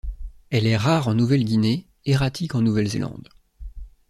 [0.49, 3.29] Elle est rare en Nouvelle-Guinée, erratique en Nouvelle-Zélande.